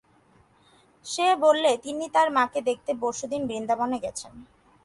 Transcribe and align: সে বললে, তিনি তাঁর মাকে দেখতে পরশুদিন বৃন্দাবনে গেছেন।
সে 1.05 1.27
বললে, 1.43 1.71
তিনি 1.77 2.05
তাঁর 2.15 2.27
মাকে 2.37 2.59
দেখতে 2.69 2.91
পরশুদিন 3.01 3.41
বৃন্দাবনে 3.47 3.97
গেছেন। 3.99 4.33